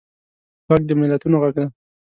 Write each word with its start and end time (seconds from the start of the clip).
غږ 0.67 0.81
د 0.87 0.91
ملتونو 0.99 1.35
غږ 1.41 1.53
دی 1.59 1.65